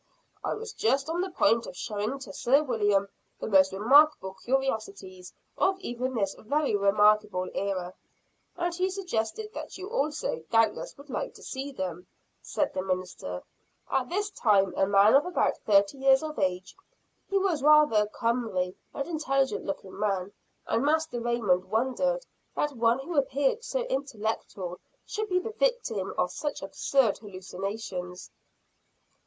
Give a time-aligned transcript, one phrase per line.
[0.43, 3.07] "I was just on the point of showing to Sir William
[3.39, 7.93] the most remarkable curiosities of even this very remarkable era
[8.57, 12.07] and he suggested that you also doubtless would like to see them,"
[12.41, 13.43] said the minister;
[13.91, 16.75] at this time a man of about thirty years of age.
[17.29, 20.33] He was a rather comely and intelligent looking man,
[20.65, 22.25] and Master Raymond wondered
[22.55, 28.31] that one who appeared so intellectual, should be the victim of such absurd hallucinations.